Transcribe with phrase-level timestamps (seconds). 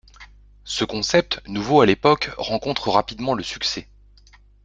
[0.63, 3.87] Ce concept, nouveau à l'époque, rencontre rapidement le succès.